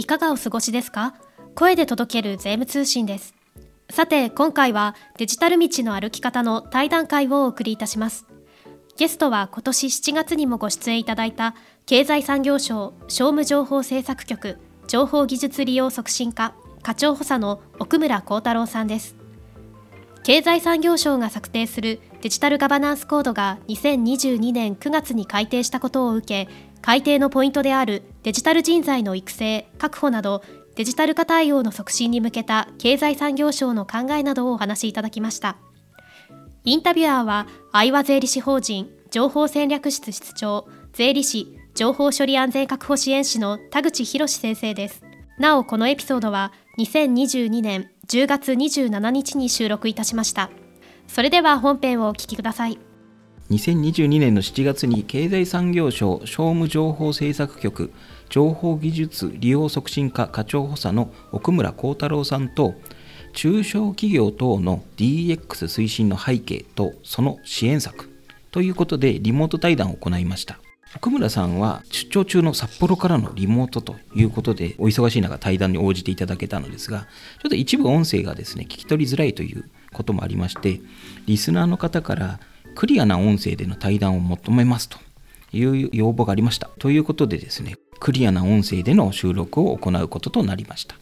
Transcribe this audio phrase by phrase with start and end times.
[0.00, 1.14] いかがお過ごしですか？
[1.54, 3.34] 声で届ける税務通信です。
[3.90, 8.24] さて今回はデジタル道の歩き方の対談会をお送りいたします。
[8.96, 11.54] ゲストは今年7月にもご出演いただいた
[11.84, 14.56] 経済産業省商務情報政策局
[14.88, 19.16] 情報技術利用促進課課長補佐の奥村幸太郎さんです。
[20.22, 26.48] 経済産業省が策定するデジタルガバナンスコードが2022年9月に改定したことを受け
[26.82, 30.42] 改定のポイントであるデジタル人材の育成確保など
[30.76, 35.56] デジタル化対応の促進に向けた経済産業省の考えなどをお話しいただきました。
[36.64, 45.02] インタビュアーは愛和税理士法人情報戦略室室長税理士情報処理安全確保支援士の田口博先生です。
[45.38, 50.50] なおこのエピソードは2022年10月27日に収録いたしました。
[51.12, 52.78] それでは本編をお聞きください。
[53.50, 57.92] 2022年の7月に経済産業省商務情報政策局
[58.28, 62.74] 情報技術利用促進課課長補佐の奥村幸太郎さんと
[63.32, 68.08] 中小企業等の DX 推進の背景とその支援策
[68.52, 70.60] ということでリモート対談を行いました。
[70.94, 77.06] 奥村さんは出張中の札幌からのリモートということでお忙しい中対談に応じていただけたのですが
[77.42, 80.80] ちょっと一部音声がですね聞き取りづらいということもありまして
[81.26, 82.40] リスナーの方から
[82.74, 84.98] クリアな音声での対談を求めますと
[85.52, 90.96] いう要望がありましたということでですねクリアな音声での収録を行うこととなりました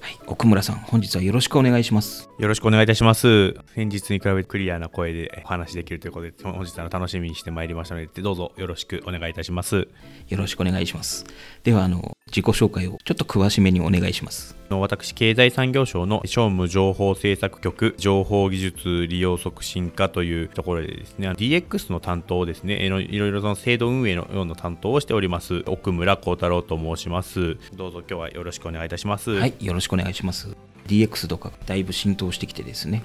[0.00, 2.28] はい、奥村さん、本日はよろしくお願いします。
[2.38, 3.54] よろしくお願いいたします。
[3.74, 9.88] 先日に比べてクリアな声でお話しできるということで、本日は楽しみにしてまいりましたので、どうぞよろしくお願いいたします。
[10.28, 11.24] よろしくお願いします。
[11.64, 14.56] では、あの、自己紹介をちょっと詳しめにお願いします。
[14.70, 27.56] 私、経済産業省の商務情報政策局情報技術利用促進課というところでですね、DX の担当をですね、いろいろその制度運営のような担当をしております、奥村幸太郎と申します。
[27.74, 29.30] どうぞ今日はよろしくお願いいたします。
[29.30, 30.54] はい、よろしくお願いします。
[30.86, 33.02] DX とかだいぶ浸透してきてですね、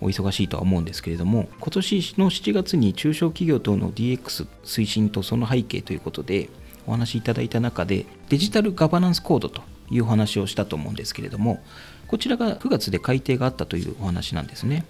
[0.00, 6.48] お忙しいとは思うんですけれども、今年の7月に中小企業等の DX 推進とその背景ということで、
[6.86, 11.62] お話しいただいた中で、デジタルガバナンスコードというお話をしたと思うんですけれども、
[12.08, 14.84] こちらが9月で改定があったというお話なんですね。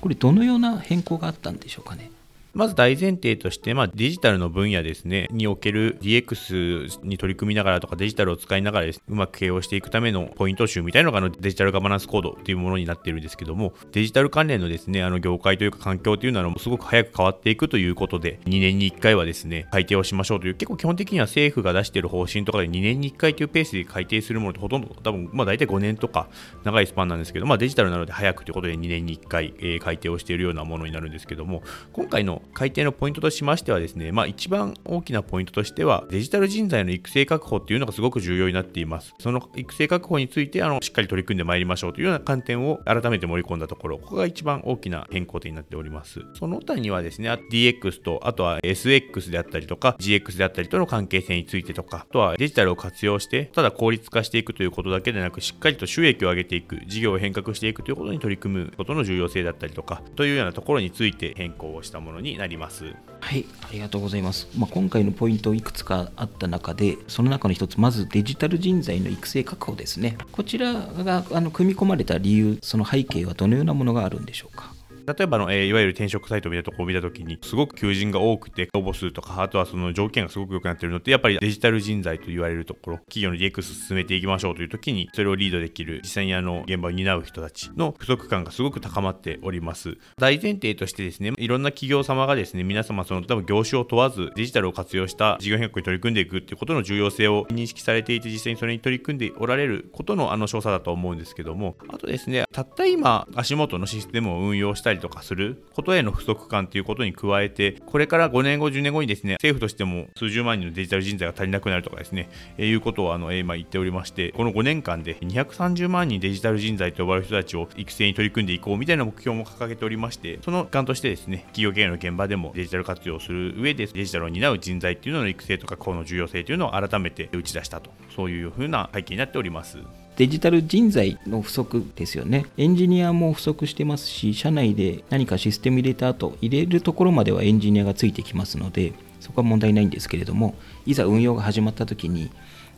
[0.00, 2.10] これ、どのような変更があったんでしょうかね？
[2.52, 26.28] まず大前提として、まあ、デジタルの分野ですね、における DX に取り組みながらとかデジタルを使いながらです、うまく経営をしていくためのポイント集みたいなのがデジタルガバナンスコードというものになっているんですけども、デジタル関連のですね、あの業界というか環境というのはすごく早く変わっていくということで、2年に1回はですね、改定をしましょうという、結構基本的には政府が出している方針とかで2年に1回というペースで改定するものってほとんど多分、まあ大体5年とか
[26.64, 31.62] 長いスパンなんですけど、まあデジタルなので早くということで2年に1回、えー、改定をしているようなものになるんですけども、
[31.92, 39.14] 今回の改定のポイントとしましてはですね、まあ、一番大きなポイントとしては、デジタル人材の育成確保っていうのがすごく重要になっています。
[39.18, 46.20] その育成確保について、あの、しっかり取り組んでまいりましょうというような観点を改めて盛り込んだところ、ここが一番大きな変更点になっております。
[46.34, 62.94] その他にはですね、DX と、あとは SX であったりとか、GX であったりとの関係性についてとか、あとはデジタルを活用して、ただ効率化していくということだけでなく、しっかりと収益を上げていく、事業を変革していくということに取り組むことの重要性だったりとか、というようなところについて変更をしたものにになります。
[63.20, 64.48] はい、ありがとうございます。
[64.56, 70.16] まあ、今回のポイントいくつかあった中で、その中の一つ、まずデジタル人材の育成確保ですね。
[70.32, 74.72] こちらがあの組み込まれた理由、その背景はどのようなものがあるんでしょうか？
[75.14, 89.96] 例えばの、えー、いわゆる転職サイトを見たとこを見たときに、すごく求人が多くて、応募数とか、あとはその条件がすごく良くなっているのって、やっぱりデジタル人材と言われるところ、企業の DX 進めていきましょうというときに、それをリードできる、実際にあの、現場を担う人たちの不足感がすごく高まっております。
[90.18, 112.28] 大前提としてですね、いろんな企業様がですね、皆様その多分業種を問わず、デジタルを活用した事業変革に取り組んでいくっていうことの重要性を認識されていて、実際にそれに取り組んでおられることのあの詳細だと思うんですけども、あとですね、たった今、足元のシステムを運用したりとかすることへの不足感ということに加えて、これから5年後、10年後にですね、政府としても数十万人のデジタル人材が足りなくなるとかですね、
[112.58, 129.78] え、いうことをあの、今言っておりまして、この5年間で230万人デジタル人材と呼ばれる人たちを育成に取り組んでいこうみたいな目標も掲げておりまして、その一環としてですね、企業経営の現場でもデジタル活用する上で、デジタルを担う人材っていうのの育成とか、この重要性というのを改めて打ち出したと、そういうふうな背景になっております。
[130.20, 132.44] デジタル人材の不足ですよね。
[132.58, 142.30] エンジニアも不足してますし、社内で何かシステム入れた後、入れるところまではエンジニアがついてきますので、そこは問題ないんですけれども、いざ運用が始まった時に、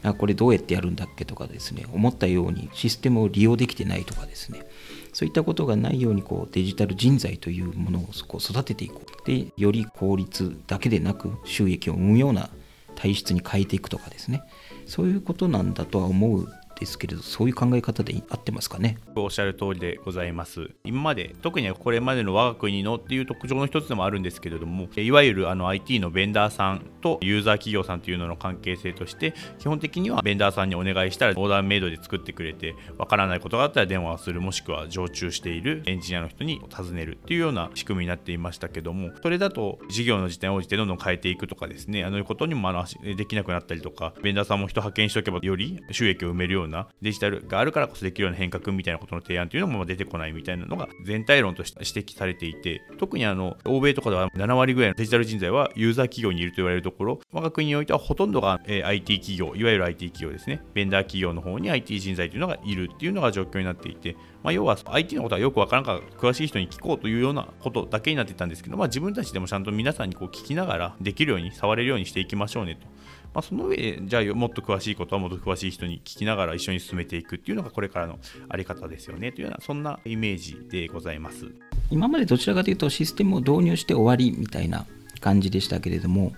[0.04, 4.64] あこれどうやってやるんだっけとかですね、思ったようにシステムを利用できてないとかですね、
[5.12, 9.26] そういったことがないようにこうデジタル人材というものをこう育てていこう。
[9.26, 12.50] で、より効率だけでなく収益を生むような
[12.94, 14.42] 体質に変えていくとかですね
[14.86, 16.48] そういうことなんだとは思う
[16.82, 18.98] ですけれどそういう考え方で合ってますかね？
[19.14, 20.70] おっしゃる通りでございます。
[20.84, 34.40] 今まで特にこれまでの我が国のっていう特徴の一つでもあるんですけれどもいわゆるあの IT のベンダーさんとユーザー企業さんというのの関係性として基本的にはベンダーさんにお願いしたらオーダーメイドで作ってくれてわからないことがあったら電話をする。
[34.40, 42.84] もしくは常駐しているエンジニアの人に尋ねるっていうような仕組みになっていましたけどもそれだと事業の時点に応じてどんどん変えていくとかですねあのいうことにもあの
[43.14, 72.86] できなくなったりとかベンダーさんも人派遣しておけばより収益を埋めるようななデジタルがあるからこそできるような変革みたいなことの提案というのも出てこないみたいなのが全体論として指摘されていて特にあの欧米とかでは7割ぐらいのデジタル人材はユーザー企業にいると言われるところ我が国においてはほとんどが、え IT 企業いわゆる IT 企業ですねベンダー企業の方に IT 人材というのがいるっていうのが状況になっていて、まあ、要は IT のことはよくわからんから詳しい人に聞こうというようなことだけになっていたんですけど、まあ、自分たちでもちゃんと皆さんにこう聞きながらできるように触れるようにしていきましょうねと。
[73.34, 78.18] まあ、その上でじゃあもっと詳しいことはもっと詳しい人に聞きながら一緒に進めていくっていうのがこれからの
[78.48, 81.46] あり方ですよねというようなそんなイメージでございます。
[81.90, 84.86] 今までどちらかというとシステムを導入して終わりみたいな
[85.20, 86.32] 感じでしたけれども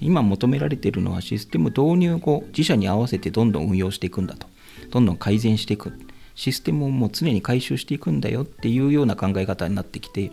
[0.00, 4.46] 今求められているのはシステム導入後自社に合わせてどんどん運用していくんだと
[4.90, 5.92] どんどん改善していく
[6.34, 10.30] システムをもう常に回収していくんだよっていうような考え方になってきて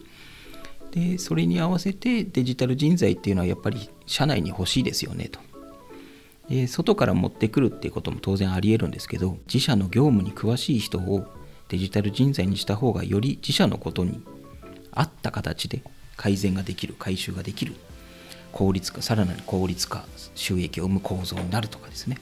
[0.92, 5.40] でそれに合わせてデジタル人材っていうのはやっぱり社内に欲しいですよねと。
[6.50, 11.26] で外から持ってくるっていうことも当然ありえるんですけど自社の業務に詳しい人を
[11.70, 14.22] デジタル人材にした方がより自社のことに
[14.92, 15.82] 合った形で
[16.16, 17.74] 改善ができる回収ができる
[18.52, 20.06] 効率化さらなる効率化
[20.36, 22.18] 収益を生む構造になるとかですね。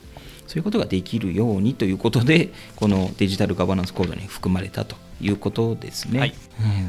[0.47, 6.19] そういうことができるようにということでこのデジタルガバナンスコードに含まれたということですね。
[6.19, 6.33] はい。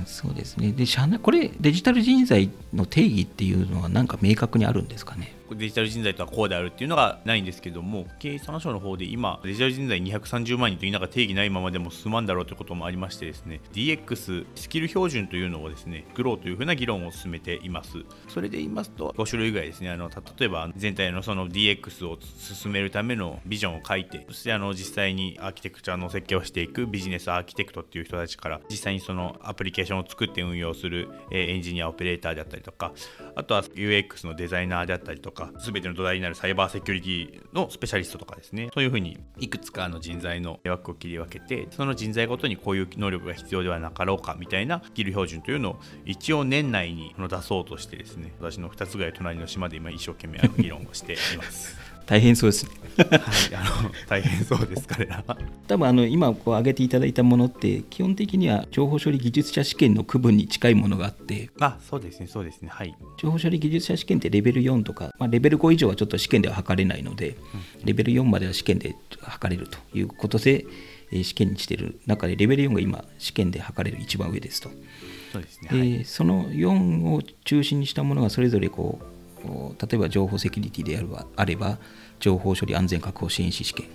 [0.01, 0.73] うん、そうですね。
[0.73, 5.35] で社内これデジタル人材の定義っていうのは何か明確にあるんですかね？
[5.51, 17.91] デジタル人材とはこうであるっていうのがないんですけども経産省の方で今デジタル人材230万人という中定義ないままでも進まんだろうということもありましてですね DX スキル標準というのをですね作ろうというふうな議論を進めています。
[18.29, 32.93] それで言いますと5種類ぐらいですねあの例えば全体のその DX を進めるためのビジョンを書いてそしてあの実際にアーキテクチャの設計をしていくビジネスアーキテクトっていう人たちから実際にそのアプリケーションを作って運用するエンジニアオペレーターであったりとか
[33.35, 38.71] あとは UX のデザイナーであったりとかか全ての土台になるサイバーセキュリティのスペシャリストとかですね。
[38.75, 51.84] そういうふうにいくつかの人材の枠を切り分けてその人材ごとにこういう能力が必要ではなかろうかみたいなスキル標準というのを一応年内に出そうとしてですね私の2つぐらい隣の島で今一生懸命議論をしています。
[52.07, 52.85] 大変そうですね。
[52.97, 53.11] はい、
[53.57, 55.37] あの大変そうです彼らは。
[55.67, 62.95] 多分あの今こう挙げていただいたものって基本的には情報処理技術者試験の区分に近いものがあってあそうですねそうですねはい。
[63.19, 67.37] 情報処理技術者試験ってレベル4とか、まあ、レベル5以上はちょっと試験では測れないので、
[67.85, 70.67] レベル4までは試験で測れるということで
[71.11, 74.71] 試験にしている中でレベル4が今試験で測れる一番上ですと。
[75.33, 79.14] そうですね、はい、その4を中心にしたものがそれぞれこう
[79.81, 81.79] 例えば情報セキュリティであればあれば
[82.21, 83.87] 情報処理安全確保支援士試験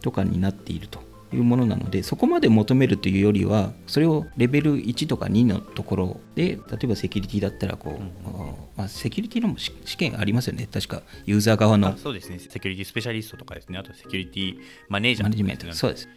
[0.00, 1.00] とかになっていると
[1.32, 10.68] いうものなのでそこまで求めるというよりはそれをレベル1とか2のところで例えばセキュリティだったらこう、うん、まあ、セキュリティのも試験ありますよね。
[10.72, 12.38] 確かユーザー側のそうですね。
[12.38, 13.78] セキュリティスペシャリストとかですね。
[13.78, 16.08] あとセキュリティマネージャー、マネジメントそうです。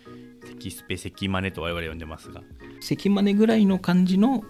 [0.45, 2.41] セキスペセキマネと我々呼んでますが。
[2.79, 4.43] セキマネぐらいの感じの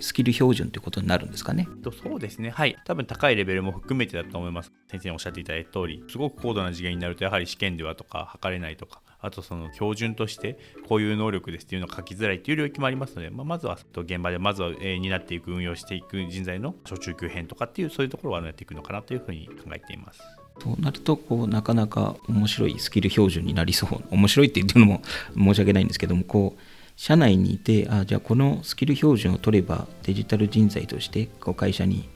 [0.00, 1.68] スキル標準ということになるんですかね？
[2.02, 4.72] そうですね、はい、多分高いレベルも含めてだと思います。
[4.90, 10.58] 先生におっしゃっていただいた通り、すごく高度な次元になると、やはり試験ではとか、測れないとか、あとその標準として
[10.88, 20.20] こういう能力ですっていうのを書きづらいっていう領域もありますので、まあ、まずは現場でまずは、えー、担っていく運用していく人材の小中級編とかっていうそういうところはやっていくのかなというふうに考えています。
[20.58, 25.02] となるとこうなかなか面白いスキル標準になりそう面白いって言ってるのも
[25.36, 26.60] 申し訳ないんですけどもこう
[26.96, 32.08] 社内にいてあじゃあこのスキル標準を取ればデジタル人材としてこう会社に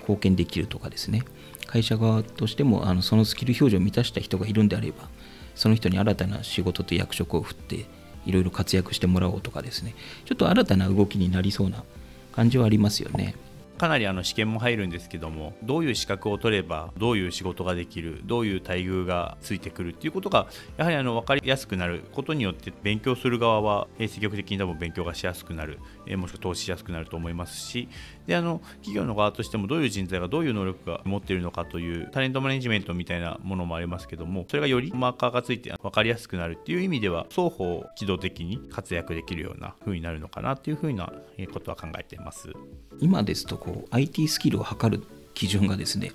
[0.00, 1.22] 貢献できるとかですね
[1.66, 5.08] 会社側としてもあのそのスキル標準を満たした人がいるんであれば
[5.54, 7.86] その人に新たな仕事と役職を振って
[8.26, 11.84] いろいろ活躍してもらおうとかですねちょっと新たな動きになりそうな
[12.32, 13.34] 感じはありますよね。
[13.78, 25.78] かなりあの試験も入るんですけどもどういう資格を取ればどういう仕事ができるどういう待遇がついてくるっていうことがやはりあの分かりやすくなることによって勉強する側は積極的に多分勉強がしやすくなる
[26.16, 27.88] もしくは投資しやすくなると思いますし
[28.26, 41.12] であの企業の側としてもどういう人材がどういう能力が持っているのかというタレントマネジメントみたいなものもありますけどもそれがよりマーカーがついて分かりやすくなるっていう意味では双方機動的に活躍できるような風になるのかなっていうふうな
[41.52, 42.52] ことは考えています
[43.00, 46.12] 今ですとこう IT スキルを測る基準がですね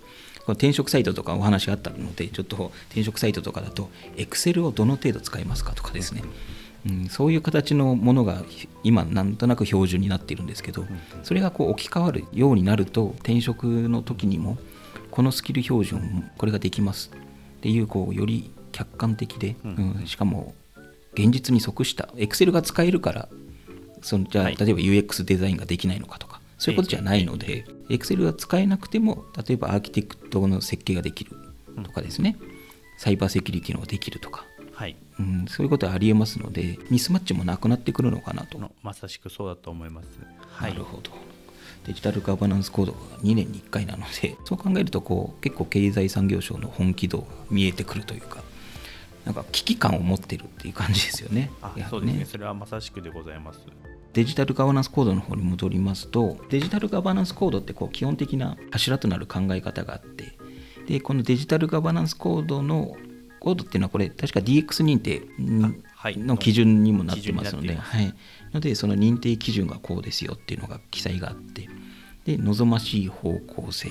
[0.48, 6.30] この転職サイトとかお話があったのでちょっと転職サイトとかだと Excel をどの程度使いますかとかですね、うん、
[7.10, 8.44] そういう形のものが
[8.84, 10.86] 今なんとなく標準になっているんですけど
[11.24, 14.58] それがこう置き換わるようになると転職の時にも
[15.12, 20.54] このスキル標準これができますっていうこうより客観的で、うん、しかも
[21.14, 23.30] 現実に即した Excel が使えるから
[24.02, 31.32] そのじゃあ、例えば UX デザインができないのかとかそういうことじゃないので、Excel が使えなくても例えばアーキテクトの設計ができる
[31.84, 32.38] とかですね、
[32.98, 34.46] サイバーセキュリティのができるとか、
[34.78, 34.96] はい。
[35.20, 38.60] うん、そういうことはありえますのでミスマッチもなくなってくるのかなと。
[38.84, 40.08] まさしくそうだと思います、
[40.52, 41.10] はい、なるほど。
[41.88, 48.44] デジタルガバナンスコードが2年に1回なのでそう考えるとこう結構経済産業省の本気度が見えてくるというか
[49.26, 51.50] なんか危機感を持ってるっていう感じですよね。
[51.64, 52.26] あそうですね。
[52.26, 53.62] それはまさしくでございます。
[54.14, 60.38] デジタルガバナンスコードの方に戻りますとデジタルガバナンスコードってこう基本的な柱となる考え方があって
[60.88, 62.96] でこのデジタルガバナンスコードの
[63.48, 68.14] コードっていうのはこれ確か DX 認定の基準にもなってますので、はい、
[68.54, 71.70] のでその認定基準がこうですよっていうのが記載があって
[72.26, 73.90] で望ましい方向性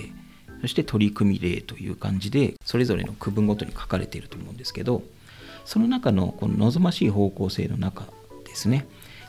[0.60, 5.02] そして取り組み例という感じでそれぞれの区分ごとに書かれていると思うんですけど
[5.64, 8.04] その中のこの望ましい方向性の中
[8.44, 8.86] ですね。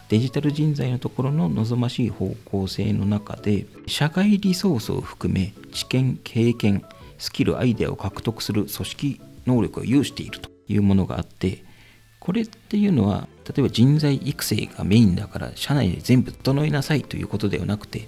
[0.09, 6.85] デジタル人材のところの望ましい方向性の中で社外リソースを含め知見経験
[7.17, 11.63] スキルアイデアを獲得する組織能力を有しているというものがあって
[12.19, 18.07] これっていうのは例えば人材育成がメインだから社内で全部整えなさいということではなくて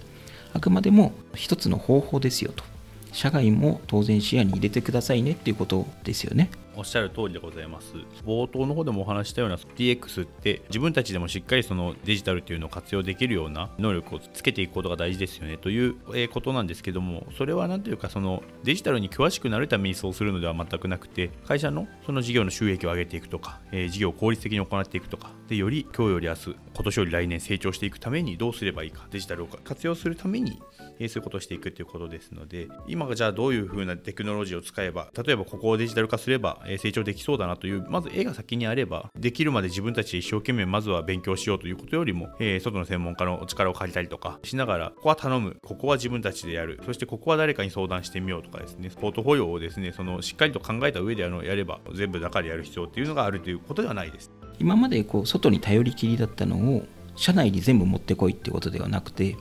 [0.54, 2.64] あくまでも一つの方法ですよと
[3.12, 6.50] 社外も当然視野に入れてくださいねっていうことですよね。
[6.80, 7.94] おっしゃる通りでございます。
[8.26, 30.62] 冒頭の方でもお話したような DX って自分たちでもしっかりそのデジタルっていうのを活用できるような能力をつけていくことが大事ですよねということなんですけども、それは何というかそのデジタルに詳しくなるためにそうするのでは全くなくて、会社のその事業の収益を上げていくとか、えー、事業を効率的に行っていくとか、でより今日より明日、今年より来年成長していくためにどうすればいいか、デジタルを活用するために、
[31.00, 54.32] え、そういうことをしていくということですので、今がじゃあどういうふうなテクノロジーを使えば、例えばここをデジタル化すれば成長できそうだなという、まず絵が先にあれば、できるまで自分たちで一生懸命まずは勉強しようということよりも、えー、外の専門家のお力を借りたりとかしながら、ここは頼む、ここは自分たちでやる、そしてここは誰かに相談してみようとかですね、ポートフォリオをですね、そのしっかりと考えた上であのやれば、全部中でやる必要っていうのがあるということではないです。
[54.60, 56.86] 今までこう外に頼りきりだったのを
[57.16, 59.36] 社内に全部持ってこいってことではなくて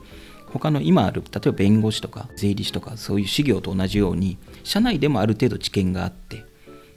[0.51, 6.43] 他の今ある例えば弁護士とか税理士とかそういう事業と同じように社内でもある程度知見があって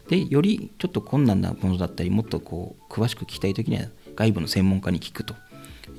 [0.09, 5.35] でよりちょっと困難なものだったりもっとこう詳しく聞きたい時には外部の専門家に聞くと。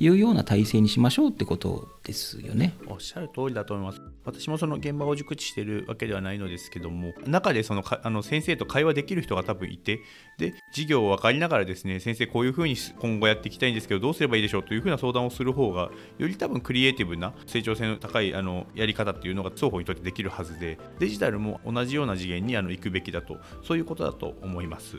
[0.04, 2.74] いうような体制にしましょうってことですよね。
[2.88, 4.02] おっしゃる通りだと思います。
[4.26, 10.02] 私もその現場を熟知しているわけではないのですけども、中でそのあの先生と会話できる人が多分いて、
[10.38, 24.98] で、授業を分かりながらですね、先生こういうふうに今後やっていきたいんですけど、どうすればいいでしょうというふうな相談をする方が、より多分クリエイティブな成長性の高いあのやり方っていうのが双方にとってできるはずで、デジタルも同じような次元にあの行くべきだと、そういうことだと思います。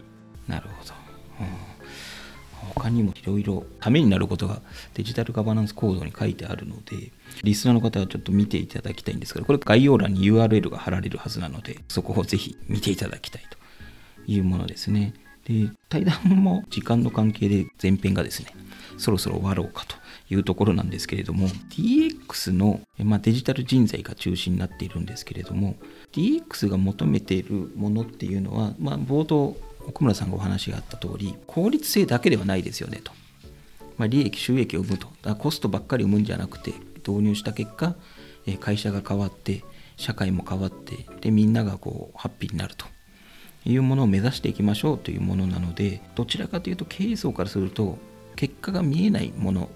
[0.49, 0.95] なるほど。
[1.41, 1.74] うん
[2.65, 4.61] 他にもいろいろためになることが
[4.95, 13.59] デジタルガバナンスコードに書いてあるのでリスナーの方はちょっと見ていただきたいんですけどこれ概要欄に URL が貼られるはずなのでそこをぜひ見ていただきたいと
[14.27, 15.15] いうものですね。
[15.45, 18.49] で対談も時間の関係で前編がですね
[18.97, 19.97] そろそろ終わろうかと
[20.31, 25.77] いうところなんですけれども DX の、まあ、デジタル人材が中心になっているんですけれども
[26.13, 33.13] DX が求めているものっていうのは、まあ、冒頭奥村さんがお話があった通り効率性だけではないですよねと、
[33.99, 35.09] まあ、利益収益を生むと。
[35.23, 36.73] だコストばっかり生むんじゃなくて
[37.07, 37.95] 導入した結果
[38.61, 39.65] 会社が変わって
[39.97, 42.87] 社会も変わってでみんながこうハッピーになると。
[43.67, 47.99] いうものを目指していきましょうというものなのでどちらかというと経営層からすると
[48.37, 49.71] 結果が見えないもの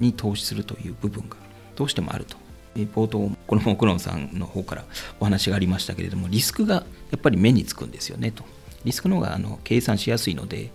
[0.00, 1.36] に投資するという部分が
[1.76, 2.36] どうしてもあると。
[2.76, 4.84] 冒頭このモクロンさんの方から
[5.18, 6.82] お話がありましたけれどもリスクがや
[7.16, 8.44] っぱり目につくんですよねと。
[8.84, 10.70] リスクの方があの計算しやすいので、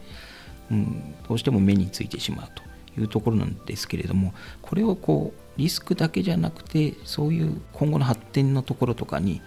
[0.70, 2.64] うん、どうしても目についてしまうと
[3.00, 9.42] いうところなんですけれどもこれをこうリスクだけじゃなくてそういう今後の発展のところとかに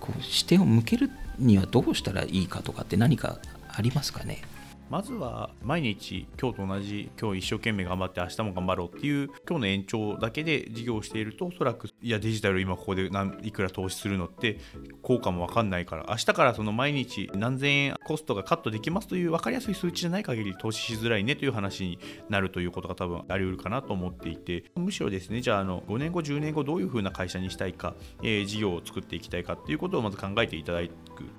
[0.00, 4.42] こう視点を向けるにはどうしたらいいかとかって何かありますかね？
[4.90, 13.10] まずは毎日今日と同じ今日一生懸命頑張って明日も頑張ろうっていう今日の延長だけで事業をしているとおそらくいやデジタル今ここで
[13.42, 14.58] いくら投資するのって
[15.02, 21.98] 効果も分かんないから明日からその毎日何千円コストがカットできますという分かりやすい数値じゃない限り投資しづらいねという話に
[22.30, 30.88] なるということが多分あり得るかなと思っていてむしろですねじゃああの5年後10年後どういうふうな会社にしたいか、えー、事業を作っていきたいかっていうことをまず考えていただく。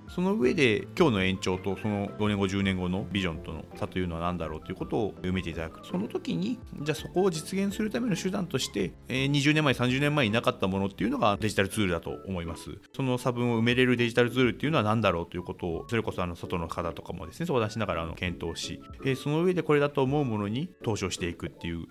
[0.09, 5.85] その上で今日の延長とその5年後10年後のビジョンとの差というのは何だろうということを埋めていただく。
[5.85, 12.77] その時にじゃあそこを実現するための手段として、えー、20年前30年前になかったものっていうのがデジタルツールだと思います。
[12.95, 21.87] その差分を埋めれるデジタルツールっていうのは何だろうということをそれこそあの外の方とかもですね相談しながらあの検討し、えー、その上でこれだと思うものに投資をしていくっていう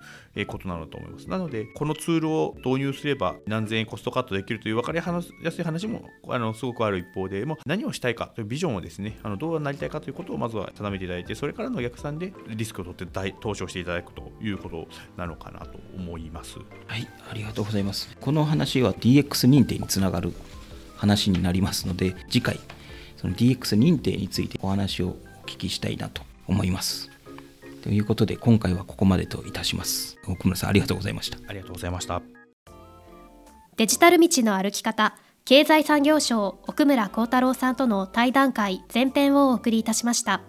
[0.47, 1.29] ことなのだと思います。
[1.29, 4.99] なのでこのツールを導入すれば何千円コストカットできるという分かり
[5.43, 16.59] やすい話もあのすごくある一方でもう何をしたいかというビジョンをですねあのどうなりたいかということをまずは定めていただいてそれからのお客さんでリスクを取って大投資をしていただくということなのかなと思います。
[16.89, 18.17] はいありがとうございます。
[18.21, 20.33] この話は DX 認定につながる
[20.97, 22.59] 話になりますので次回
[23.17, 25.17] その DX 認定についてお話をお
[25.47, 27.09] 聞きしたいなと思います。
[27.85, 30.19] ということで今回はここまでといたします。
[30.27, 31.39] 奥村さんありがとうございました。
[31.47, 32.21] ありがとうございました。
[33.77, 40.43] デジタル道の歩き方経済産業省奥村幸太郎さんとの対談会前編をお送りいたしました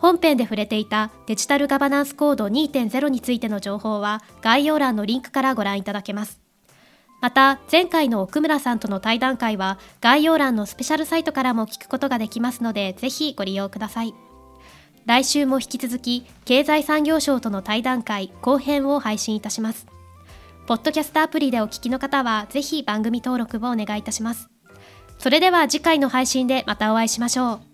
[0.00, 6.40] 本編で触れていたデジタルガバナンスコード2.0についての情報は概要欄のリンクからご覧いただけます。
[7.20, 14.14] また前回の奥村さんとの対談会は概要欄のスペシャルサイトからも聞くことができますのでぜひご利用ください。
[15.04, 19.86] 来週も引き続き経済産業省との対談会後編を配信いたします。
[20.66, 24.48] ポッドキャストアプリでお聞きの方はぜひ番組登録をお願いいたします。
[25.18, 27.69] それでは次回の配信でまたお会いしましょう。